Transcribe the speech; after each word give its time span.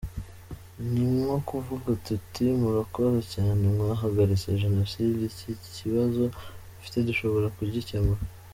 Ni 0.91 1.03
nko 1.21 1.37
kuvuga 1.49 1.89
tuti 2.05 2.41
‘mwarakoze 2.59 3.19
cyane, 3.33 3.61
mwahagaritse 3.75 4.59
Jenoside, 4.63 5.19
iki 5.53 5.69
kibazo 5.77 6.21
mufite 6.73 6.97
dushobora 7.09 7.47
kugikemura. 7.57 8.21